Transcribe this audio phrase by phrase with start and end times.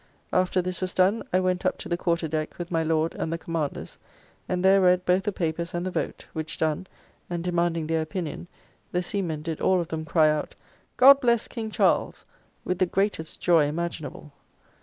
[0.33, 3.31] After this was done, I went up to the quarter deck with my Lord and
[3.31, 3.99] the Commanders,
[4.49, 6.87] and there read both the papers and the vote; which done,
[7.29, 8.47] and demanding their opinion,
[8.91, 10.55] the seamen did all of them cry out,
[10.97, 12.25] "God bless King Charles!"
[12.65, 14.31] with the greatest joy imaginable.